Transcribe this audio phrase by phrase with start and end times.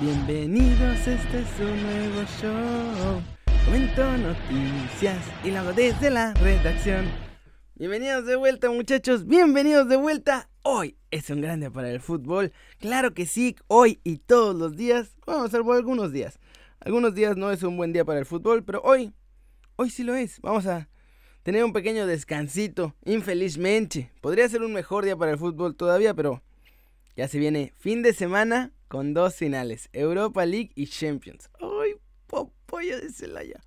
[0.00, 3.22] Bienvenidos, este es un nuevo show.
[3.66, 7.06] Comento noticias y lo hago desde la redacción.
[7.74, 9.26] Bienvenidos de vuelta, muchachos.
[9.26, 10.48] Bienvenidos de vuelta.
[10.62, 12.50] Hoy es un gran día para el fútbol.
[12.78, 15.18] Claro que sí, hoy y todos los días.
[15.26, 16.38] Bueno, salvo algunos días.
[16.80, 19.12] Algunos días no es un buen día para el fútbol, pero hoy,
[19.76, 20.40] hoy sí lo es.
[20.40, 20.88] Vamos a
[21.42, 24.10] tener un pequeño descansito, infelizmente.
[24.22, 26.42] Podría ser un mejor día para el fútbol todavía, pero
[27.16, 31.48] ya se viene fin de semana con dos finales, Europa League y Champions.
[31.60, 31.94] ¡Ay,
[32.66, 33.60] pollo de Celaya!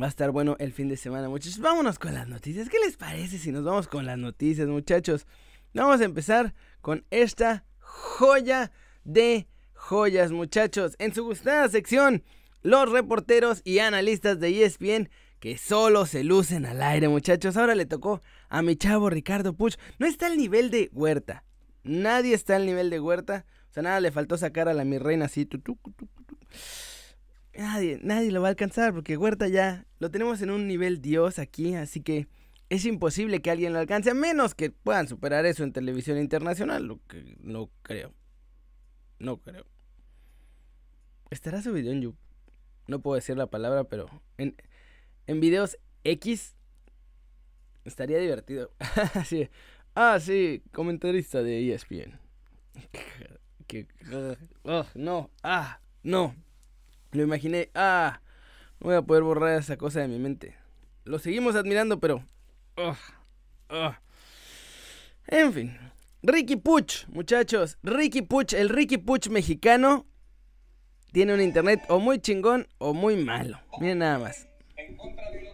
[0.00, 1.58] Va a estar bueno el fin de semana, muchachos.
[1.58, 2.70] Vámonos con las noticias.
[2.70, 5.26] ¿Qué les parece si nos vamos con las noticias, muchachos?
[5.74, 8.72] Vamos a empezar con esta joya
[9.04, 10.96] de joyas, muchachos.
[10.98, 12.24] En su gustada sección,
[12.62, 17.58] los reporteros y analistas de ESPN que solo se lucen al aire, muchachos.
[17.58, 19.76] Ahora le tocó a mi chavo Ricardo Puch.
[19.98, 21.44] No está al nivel de Huerta,
[21.84, 23.46] Nadie está al nivel de Huerta.
[23.70, 25.48] O sea, nada le faltó sacar a la mi reina así.
[27.54, 31.38] nadie, nadie lo va a alcanzar porque Huerta ya lo tenemos en un nivel Dios
[31.38, 31.74] aquí.
[31.74, 32.28] Así que
[32.68, 34.10] es imposible que alguien lo alcance.
[34.10, 36.84] A menos que puedan superar eso en televisión internacional.
[36.84, 38.14] Lo que no creo.
[39.18, 39.66] No creo.
[41.30, 42.18] ¿Estará su video en YouTube?
[42.86, 44.06] No puedo decir la palabra, pero
[44.38, 44.56] en,
[45.26, 46.56] en videos X
[47.84, 48.70] estaría divertido.
[49.14, 49.48] Así,
[50.00, 52.20] Ah, sí, comentarista de ESPN.
[53.66, 53.88] que,
[54.62, 56.36] oh, no, ah, no.
[57.10, 58.20] Lo imaginé, ah,
[58.78, 60.54] no voy a poder borrar esa cosa de mi mente.
[61.02, 62.24] Lo seguimos admirando, pero...
[62.76, 62.96] Oh,
[63.70, 63.92] oh.
[65.26, 65.76] En fin.
[66.22, 67.76] Ricky Puch, muchachos.
[67.82, 70.06] Ricky Puch, el Ricky Puch mexicano,
[71.10, 73.58] tiene un internet o muy chingón o muy malo.
[73.80, 74.46] Miren nada más.
[74.76, 75.47] En contra de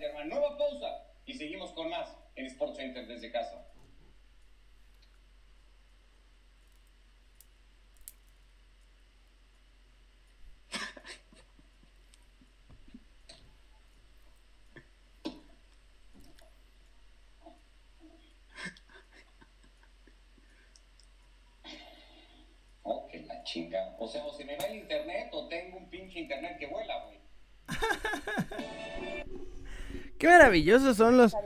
[0.00, 3.64] Nueva pausa y seguimos con más en Sports Center desde casa.
[22.86, 23.08] Oh,
[23.44, 23.96] chinga.
[23.98, 27.02] O sea, o se me va el internet o tengo un pinche internet que vuela,
[27.04, 27.18] güey.
[30.24, 31.36] Qué maravillosos son los,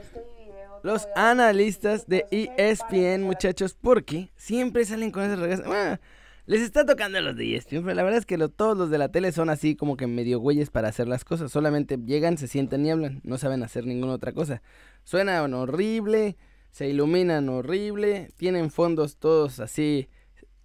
[0.85, 5.67] los analistas de ESPN, muchachos, porque siempre salen con esas regas.
[5.67, 5.99] Bueno,
[6.47, 8.99] les está tocando a los de ESPN, pero la verdad es que todos los de
[8.99, 11.51] la tele son así como que medio güeyes para hacer las cosas.
[11.51, 14.63] Solamente llegan, se sientan y hablan, no saben hacer ninguna otra cosa.
[15.03, 16.37] Suenan horrible,
[16.71, 20.09] se iluminan horrible, tienen fondos todos así,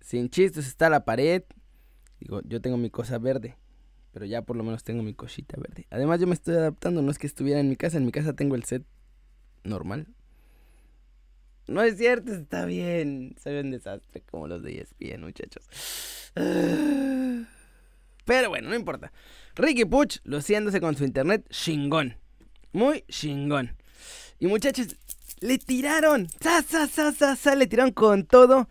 [0.01, 1.45] sin chistes, está la pared.
[2.19, 3.57] Digo, yo tengo mi cosa verde
[4.13, 5.87] pero ya por lo menos tengo mi cosita verde.
[5.89, 8.33] Además yo me estoy adaptando, no es que estuviera en mi casa, en mi casa
[8.33, 8.83] tengo el set
[9.63, 10.07] normal.
[11.67, 13.35] No es cierto, está bien.
[13.41, 15.67] Soy un desastre como los de ESPN, muchachos.
[18.25, 19.11] Pero bueno, no importa.
[19.55, 22.17] Ricky Puch luciéndose con su internet chingón.
[22.71, 23.75] Muy chingón.
[24.39, 24.95] Y muchachos,
[25.39, 26.27] le tiraron.
[26.41, 27.55] ¡Sa, sa, sa, sa, sa!
[27.55, 28.69] Le tiraron con todo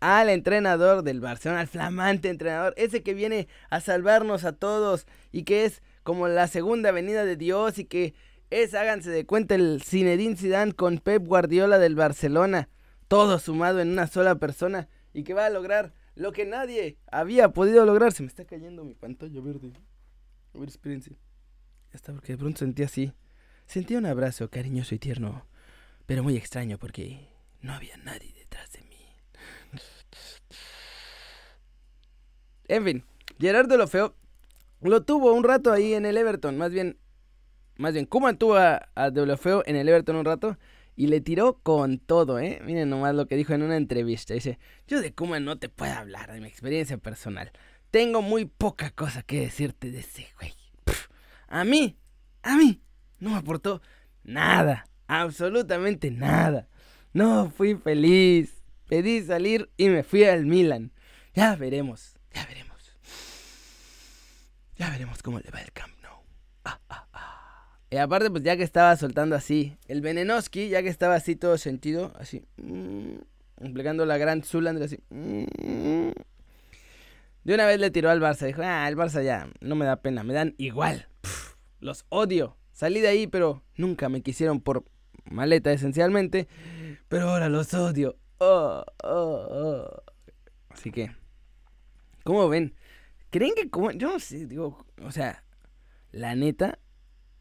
[0.00, 5.44] al entrenador del Barcelona, al flamante entrenador, ese que viene a salvarnos a todos y
[5.44, 8.14] que es como la segunda venida de Dios y que
[8.50, 12.68] es, háganse de cuenta, el Zinedine Zidane con Pep Guardiola del Barcelona,
[13.06, 17.50] todo sumado en una sola persona y que va a lograr lo que nadie había
[17.50, 18.12] podido lograr.
[18.12, 19.72] Se me está cayendo mi pantalla verde.
[20.54, 21.10] A ver, espérense.
[21.10, 23.12] Ya está, porque de pronto sentí así.
[23.66, 25.46] Sentí un abrazo cariñoso y tierno,
[26.06, 27.28] pero muy extraño porque
[27.60, 28.89] no había nadie detrás de mí.
[32.68, 33.04] En fin,
[33.38, 34.14] Gerardo Lofeo
[34.80, 36.98] lo tuvo un rato ahí en el Everton, más bien,
[37.76, 40.56] más bien, Kuman tuvo a, a en el Everton un rato
[41.00, 42.60] y le tiró con todo, ¿eh?
[42.62, 44.34] Miren nomás lo que dijo en una entrevista.
[44.34, 47.52] Dice, yo de Kuman no te puedo hablar de mi experiencia personal.
[47.90, 50.52] Tengo muy poca cosa que decirte de ese güey.
[51.48, 51.96] a mí,
[52.42, 52.82] a mí,
[53.18, 53.80] no me aportó
[54.24, 56.68] nada, absolutamente nada.
[57.14, 58.59] No fui feliz
[58.90, 60.92] pedí salir y me fui al Milan.
[61.32, 62.96] Ya veremos, ya veremos.
[64.76, 66.18] Ya veremos cómo le va el Camp Nou.
[66.64, 67.78] Ah, ah, ah.
[67.88, 71.56] Y aparte, pues ya que estaba soltando así, el Venenoski, ya que estaba así todo
[71.56, 73.14] sentido, así, mmm,
[73.60, 74.98] la gran Zulandre, así.
[75.10, 76.10] Mm,
[77.44, 80.02] de una vez le tiró al Barça, dijo, ah, el Barça ya, no me da
[80.02, 81.08] pena, me dan igual.
[81.80, 82.56] los odio.
[82.72, 84.84] Salí de ahí, pero nunca me quisieron por
[85.24, 86.48] maleta esencialmente.
[87.08, 88.16] Pero ahora los odio.
[88.42, 90.02] Oh, oh.
[90.70, 91.14] Así que,
[92.24, 92.74] ¿cómo ven?
[93.30, 95.44] ¿Creen que como, yo no sé, digo, o sea,
[96.10, 96.78] la neta,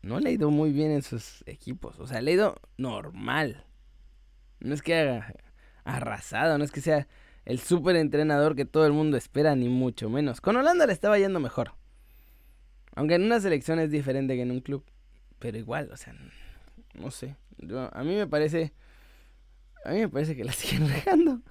[0.01, 1.99] no le ha ido muy bien en sus equipos.
[1.99, 3.65] O sea, le ha ido normal.
[4.59, 5.21] No es que
[5.85, 7.07] arrasado, no es que sea
[7.45, 10.41] el super entrenador que todo el mundo espera, ni mucho menos.
[10.41, 11.71] Con Holanda le estaba yendo mejor.
[12.95, 14.83] Aunque en una selección es diferente que en un club.
[15.39, 16.13] Pero igual, o sea,
[16.93, 17.37] no sé.
[17.91, 18.73] a mí me parece.
[19.85, 21.41] A mí me parece que la siguen regando.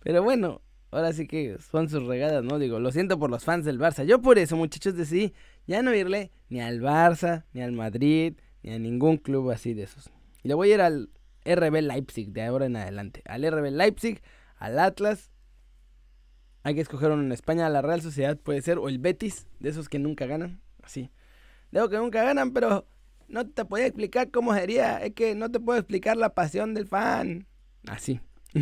[0.00, 0.60] Pero bueno,
[0.90, 2.58] ahora sí que son sus regadas, ¿no?
[2.58, 4.04] Digo, lo siento por los fans del Barça.
[4.04, 5.32] Yo por eso, muchachos, decidí
[5.66, 9.84] ya no irle ni al Barça, ni al Madrid, ni a ningún club así de
[9.84, 10.10] esos.
[10.42, 11.10] Y le voy a ir al
[11.44, 13.22] RB Leipzig de ahora en adelante.
[13.26, 14.22] Al RB Leipzig,
[14.56, 15.30] al Atlas.
[16.64, 19.70] Hay que escoger uno en España, la Real Sociedad puede ser, o el Betis, de
[19.70, 20.60] esos que nunca ganan.
[20.82, 21.10] Así.
[21.72, 22.86] Digo que nunca ganan, pero
[23.28, 24.98] no te podía explicar cómo sería.
[24.98, 27.46] Es que no te puedo explicar la pasión del fan.
[27.86, 28.20] Así.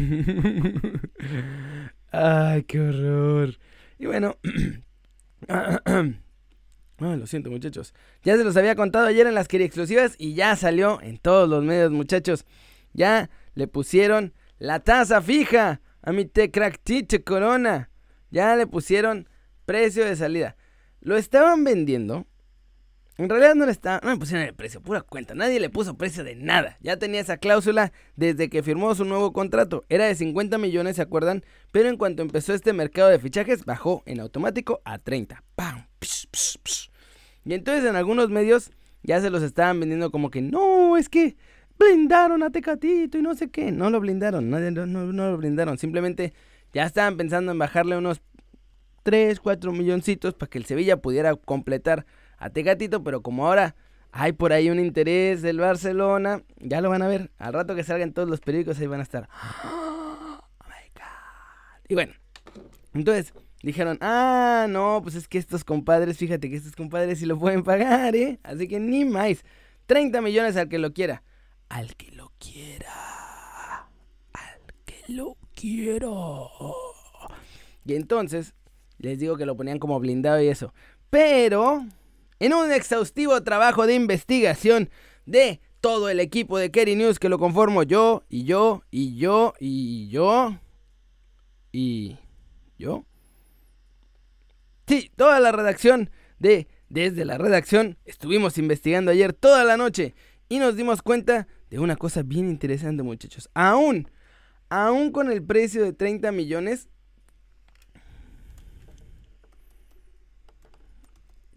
[2.12, 3.58] Ay, qué horror.
[3.98, 4.36] Y bueno.
[6.98, 7.94] lo siento, muchachos.
[8.22, 11.48] Ya se los había contado ayer en las quería exclusivas y ya salió en todos
[11.48, 12.44] los medios, muchachos.
[12.92, 17.90] Ya le pusieron la tasa fija a mi Tecractiche Corona.
[18.30, 19.28] Ya le pusieron
[19.64, 20.56] precio de salida.
[21.00, 22.26] Lo estaban vendiendo.
[23.20, 25.34] En realidad no le estaban, no le pusieron el precio, pura cuenta.
[25.34, 26.78] Nadie le puso precio de nada.
[26.80, 29.84] Ya tenía esa cláusula desde que firmó su nuevo contrato.
[29.90, 31.44] Era de 50 millones, ¿se acuerdan?
[31.70, 35.44] Pero en cuanto empezó este mercado de fichajes, bajó en automático a 30.
[35.54, 35.86] ¡Pam!
[37.44, 38.70] Y entonces en algunos medios
[39.02, 41.36] ya se los estaban vendiendo como que no, es que
[41.78, 43.70] blindaron a Tecatito y no sé qué.
[43.70, 45.76] No lo blindaron, no, no, lo blindaron.
[45.76, 46.32] Simplemente
[46.72, 48.22] ya estaban pensando en bajarle unos
[49.02, 52.06] 3, 4 milloncitos para que el Sevilla pudiera completar
[52.40, 53.76] a Tecatito, pero como ahora
[54.10, 57.30] hay por ahí un interés del Barcelona, ya lo van a ver.
[57.38, 59.28] Al rato que salgan todos los periódicos ahí van a estar.
[59.62, 61.86] Oh my God.
[61.88, 62.14] Y bueno,
[62.94, 63.32] entonces
[63.62, 67.62] dijeron, ah, no, pues es que estos compadres, fíjate que estos compadres sí lo pueden
[67.62, 68.40] pagar, ¿eh?
[68.42, 69.44] Así que ni más.
[69.86, 71.22] 30 millones al que lo quiera
[71.70, 73.88] al que lo quiera.
[74.34, 76.10] Al que lo quiera.
[77.86, 78.54] Y entonces,
[78.98, 80.74] les digo que lo ponían como blindado y eso.
[81.08, 81.86] Pero,
[82.40, 84.90] en un exhaustivo trabajo de investigación
[85.26, 89.54] de todo el equipo de Kerry News que lo conformo yo, y yo, y yo,
[89.60, 90.58] y yo,
[91.72, 92.16] y
[92.78, 93.04] yo.
[94.86, 100.14] Sí, toda la redacción de Desde la redacción estuvimos investigando ayer toda la noche
[100.48, 103.48] y nos dimos cuenta de una cosa bien interesante, muchachos.
[103.54, 104.10] Aún,
[104.68, 106.88] aún con el precio de 30 millones.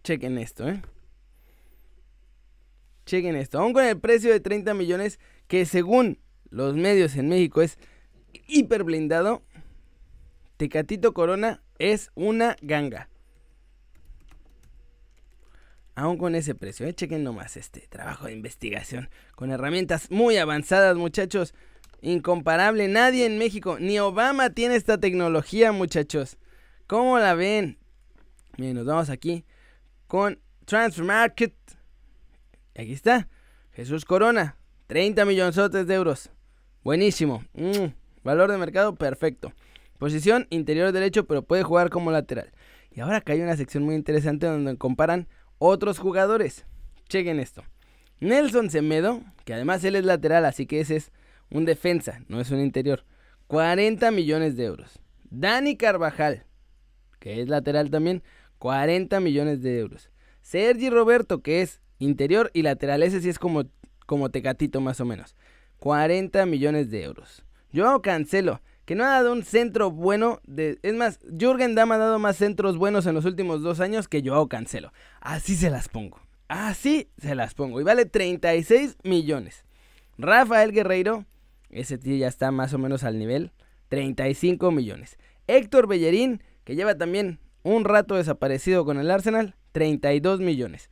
[0.04, 0.82] Chequen esto, ¿eh?
[3.06, 3.58] Chequen esto.
[3.58, 5.18] Aún con el precio de 30 millones,
[5.48, 6.20] que según
[6.50, 7.78] los medios en México es
[8.46, 9.42] hiper blindado,
[10.56, 13.08] Tecatito Corona es una ganga
[15.94, 16.86] aún con ese precio.
[16.86, 16.94] ¿eh?
[16.94, 21.54] Chequen nomás este trabajo de investigación con herramientas muy avanzadas, muchachos.
[22.02, 26.36] Incomparable, nadie en México, ni Obama tiene esta tecnología, muchachos.
[26.86, 27.78] ¿Cómo la ven?
[28.58, 29.46] Miren, nos vamos aquí
[30.14, 31.54] con Transfer Market.
[32.76, 33.28] Aquí está,
[33.72, 34.56] Jesús Corona,
[34.86, 36.30] 30 millones de euros.
[36.84, 37.42] Buenísimo.
[37.54, 37.86] Mm,
[38.22, 39.52] valor de mercado perfecto.
[39.98, 42.52] Posición interior derecho, pero puede jugar como lateral.
[42.92, 45.26] Y ahora acá hay una sección muy interesante donde comparan
[45.58, 46.64] otros jugadores.
[47.08, 47.64] Chequen esto.
[48.20, 51.10] Nelson Semedo, que además él es lateral, así que ese es
[51.50, 53.04] un defensa, no es un interior.
[53.48, 55.00] 40 millones de euros.
[55.28, 56.44] Dani Carvajal,
[57.18, 58.22] que es lateral también,
[58.64, 60.08] 40 millones de euros.
[60.40, 63.64] Sergi Roberto, que es interior y lateral, ese sí es como,
[64.06, 65.36] como Tecatito más o menos.
[65.80, 67.44] 40 millones de euros.
[67.74, 70.40] Joao Cancelo, que no ha dado un centro bueno.
[70.46, 74.08] De, es más, Jürgen Damm ha dado más centros buenos en los últimos dos años
[74.08, 74.94] que Joao Cancelo.
[75.20, 76.22] Así se las pongo.
[76.48, 77.82] Así se las pongo.
[77.82, 79.66] Y vale 36 millones.
[80.16, 81.26] Rafael Guerreiro,
[81.68, 83.52] ese tío ya está más o menos al nivel.
[83.90, 85.18] 35 millones.
[85.48, 89.56] Héctor Bellerín, que lleva también un rato desaparecido con el Arsenal.
[89.72, 90.88] 32 millones.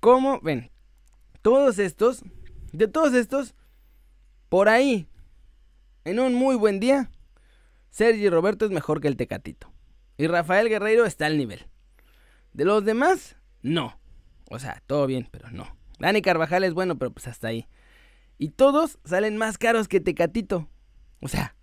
[0.00, 0.72] ¿Cómo ven?
[1.42, 2.24] Todos estos,
[2.72, 3.54] de todos estos,
[4.48, 5.06] por ahí
[6.04, 7.10] en un muy buen día,
[7.90, 9.72] Sergi Roberto es mejor que el Tecatito.
[10.16, 11.66] Y Rafael Guerreiro está al nivel.
[12.52, 13.98] De los demás, no.
[14.50, 15.76] O sea, todo bien, pero no.
[15.98, 17.68] Dani Carvajal es bueno, pero pues hasta ahí.
[18.38, 20.68] Y todos salen más caros que Tecatito.
[21.20, 21.54] O sea,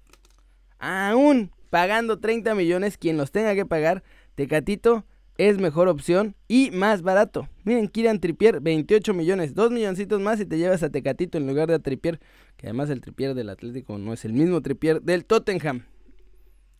[0.79, 4.03] aún pagando 30 millones, quien los tenga que pagar,
[4.37, 5.03] Tecatito
[5.39, 7.49] es mejor opción y más barato.
[7.63, 11.69] Miren, Kieran Tripier, 28 millones, 2 milloncitos más y te llevas a Tecatito en lugar
[11.69, 12.19] de a Tripier,
[12.55, 15.87] que además el Tripier del Atlético no es el mismo Tripier del Tottenham.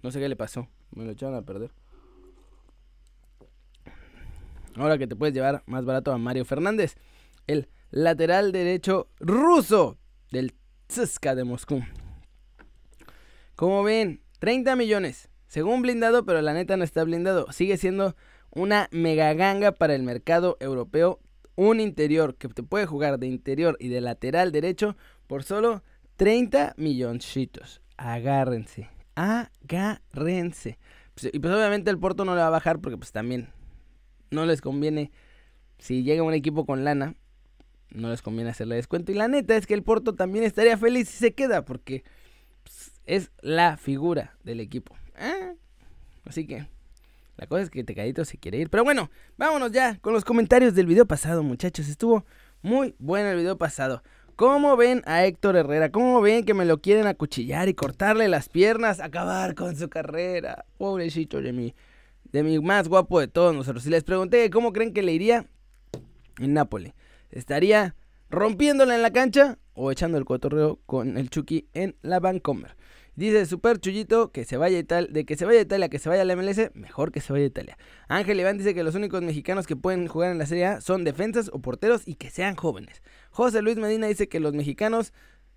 [0.04, 1.72] No sé qué le pasó, me lo echaron a perder.
[4.76, 6.96] Ahora que te puedes llevar más barato a Mario Fernández,
[7.48, 9.98] el lateral derecho ruso
[10.30, 10.54] del
[10.90, 11.82] CSKA de Moscú.
[13.56, 15.28] Como ven, 30 millones.
[15.48, 17.52] Según blindado, pero la neta no está blindado.
[17.52, 18.16] Sigue siendo
[18.52, 21.20] una mega ganga para el mercado europeo.
[21.56, 25.84] Un interior que te puede jugar de interior y de lateral derecho por solo
[26.18, 27.82] 30 milloncitos.
[27.98, 28.90] Agárrense.
[29.16, 30.78] Agárrense.
[31.16, 33.50] Pues, y pues obviamente el Porto no le va a bajar porque pues también
[34.30, 35.12] no les conviene.
[35.80, 37.16] Si llega un equipo con lana,
[37.90, 39.12] no les conviene hacerle descuento.
[39.12, 42.04] Y la neta es que el Porto también estaría feliz si se queda porque
[42.64, 44.96] pues, es la figura del equipo.
[45.18, 45.54] Ah,
[46.26, 46.68] así que
[47.38, 48.70] la cosa es que Tecadito se quiere ir.
[48.70, 51.88] Pero bueno, vámonos ya con los comentarios del video pasado, muchachos.
[51.88, 52.26] Estuvo
[52.62, 54.04] muy bueno el video pasado.
[54.36, 55.92] ¿Cómo ven a Héctor Herrera?
[55.92, 59.00] ¿Cómo ven que me lo quieren acuchillar y cortarle las piernas?
[59.00, 60.66] Acabar con su carrera.
[60.78, 61.76] Pobrecito de mí.
[62.32, 63.84] De mi más guapo de todos nosotros.
[63.84, 65.48] Si les pregunté cómo creen que le iría
[66.40, 66.94] en Nápoles.
[67.32, 67.96] ¿Estaría
[68.30, 72.76] rompiéndola en la cancha o echando el cotorreo con el Chucky en la Vancomer?
[73.18, 76.08] Dice Super Chullito que se vaya Italia, de que se vaya a Italia, que se
[76.08, 77.76] vaya a la MLS, mejor que se vaya a Italia.
[78.08, 81.04] Ángel Iván dice que los únicos mexicanos que pueden jugar en la Serie A son
[81.04, 83.02] defensas o porteros y que sean jóvenes.
[83.32, 85.14] José Luis Medina dice que los mexicanos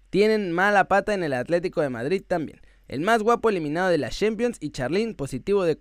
[0.09, 2.63] tienen mala pata en el Atlético de Madrid también.
[2.89, 5.77] El más guapo eliminado de la Champions y Charlín positivo de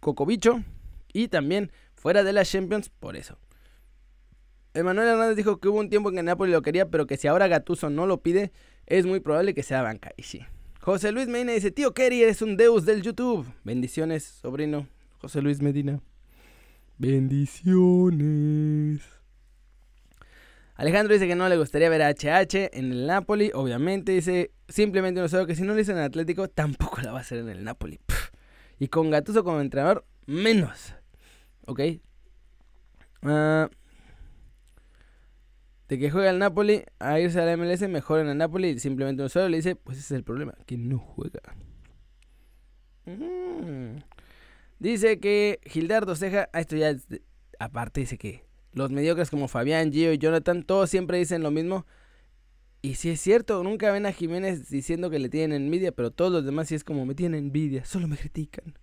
[0.00, 0.64] Cocobicho
[1.12, 3.38] y también fuera de la Champions por eso.
[4.74, 7.28] Emanuel Hernández dijo que hubo un tiempo en que Napoli lo quería, pero que si
[7.28, 8.50] ahora Gatuso no lo pide,
[8.86, 10.10] es muy probable que sea banca.
[10.16, 10.44] Y sí,
[10.80, 13.46] José Luis Medina dice, tío Kerry, eres un deus del YouTube.
[13.64, 14.88] Bendiciones, sobrino.
[15.20, 16.00] José Luis Medina.
[16.96, 18.22] Bendiciones.
[20.76, 23.50] Alejandro dice que no le gustaría ver a HH en el Napoli.
[23.52, 27.12] Obviamente dice, simplemente no sabe que si no lo hizo en el Atlético, tampoco la
[27.12, 28.00] va a hacer en el Napoli.
[28.78, 30.94] Y con Gatuso como entrenador, menos.
[31.66, 31.80] ¿Ok?
[33.22, 33.68] Ah
[35.90, 38.78] de que juega el Napoli a irse a la MLS, mejor en el Napoli.
[38.78, 41.40] Simplemente un solo le dice, pues ese es el problema, que no juega.
[44.78, 46.94] Dice que Gildardo Ceja, ah, esto ya
[47.58, 51.86] aparte dice que los mediocres como Fabián, Gio y Jonathan, todos siempre dicen lo mismo.
[52.82, 56.30] Y si es cierto, nunca ven a Jiménez diciendo que le tienen envidia, pero todos
[56.30, 58.78] los demás sí es como me tienen envidia, solo me critican.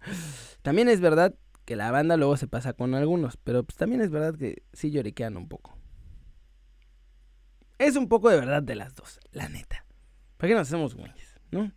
[0.62, 1.34] También es verdad
[1.64, 4.92] que la banda luego se pasa con algunos, pero pues también es verdad que sí
[4.92, 5.77] lloriquean un poco.
[7.78, 9.86] Es un poco de verdad de las dos, la neta.
[10.38, 11.72] ¿Para qué nos hacemos güeyes, no?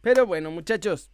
[0.00, 1.10] Pero bueno, muchachos.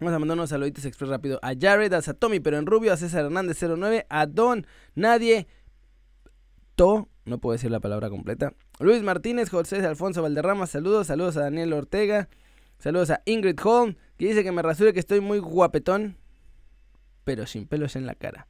[0.00, 2.96] Vamos a mandar unos saluditos express rápido a Jared, a Satomi, pero en rubio, a
[2.96, 5.46] César Hernández 09, a Don, Nadie,
[6.74, 8.54] To, no puedo decir la palabra completa.
[8.80, 12.28] Luis Martínez, José Alfonso Valderrama, saludos, saludos a Daniel Ortega,
[12.78, 16.16] saludos a Ingrid Holm, que dice que me rasure que estoy muy guapetón,
[17.24, 18.48] pero sin pelos en la cara.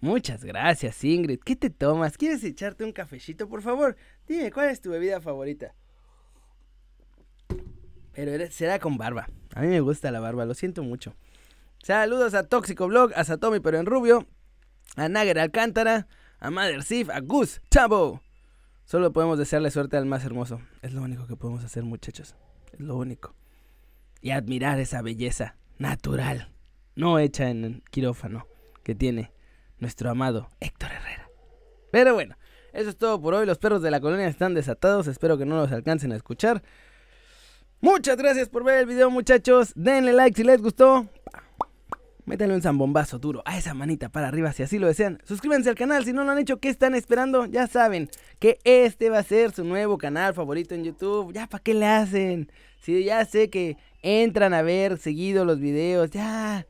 [0.00, 1.40] Muchas gracias, Ingrid.
[1.44, 2.16] ¿Qué te tomas?
[2.16, 3.96] ¿Quieres echarte un cafecito, por favor?
[4.28, 5.74] Dime, ¿cuál es tu bebida favorita?
[8.12, 9.28] Pero será con barba.
[9.54, 11.14] A mí me gusta la barba, lo siento mucho.
[11.82, 14.26] Saludos a Tóxico Blog, a Satomi pero en rubio,
[14.96, 16.06] a Nager Alcántara,
[16.38, 18.20] a Mother Sif, a Gus, Chavo.
[18.84, 20.60] Solo podemos desearle suerte al más hermoso.
[20.82, 22.36] Es lo único que podemos hacer, muchachos.
[22.72, 23.34] Es lo único.
[24.20, 26.50] Y admirar esa belleza natural,
[26.96, 28.46] no hecha en quirófano,
[28.82, 29.32] que tiene
[29.78, 31.28] nuestro amado Héctor Herrera.
[31.90, 32.36] Pero bueno,
[32.72, 33.46] eso es todo por hoy.
[33.46, 35.06] Los perros de la colonia están desatados.
[35.06, 36.62] Espero que no los alcancen a escuchar.
[37.80, 39.72] Muchas gracias por ver el video, muchachos.
[39.74, 41.06] Denle like si les gustó.
[42.28, 45.18] Métanle un zambombazo duro a esa manita para arriba si así lo desean.
[45.24, 46.58] Suscríbanse al canal si no lo han hecho.
[46.58, 47.46] ¿Qué están esperando?
[47.46, 51.32] Ya saben que este va a ser su nuevo canal favorito en YouTube.
[51.32, 52.52] Ya, ¿para qué le hacen?
[52.82, 56.10] Si ya sé que entran a ver seguido los videos.
[56.10, 56.66] Ya,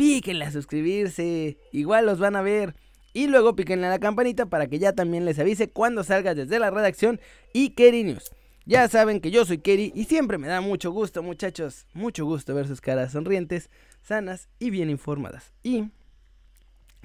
[0.00, 2.74] píquenle a suscribirse, igual los van a ver.
[3.12, 6.58] Y luego píquenle a la campanita para que ya también les avise cuando salga desde
[6.58, 7.20] la redacción
[7.52, 8.30] y Kerry News.
[8.64, 12.54] Ya saben que yo soy Kerry y siempre me da mucho gusto, muchachos, mucho gusto
[12.54, 13.68] ver sus caras sonrientes,
[14.02, 15.52] sanas y bien informadas.
[15.62, 15.90] Y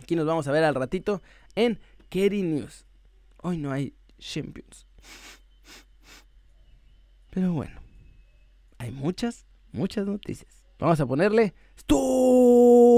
[0.02, 1.22] aquí nos vamos a ver al ratito
[1.56, 2.86] en Kerry News.
[3.42, 4.88] Hoy no hay Champions.
[7.32, 7.78] Pero bueno,
[8.78, 10.64] hay muchas, muchas noticias.
[10.80, 11.54] Vamos a ponerle
[11.88, 12.95] Stop!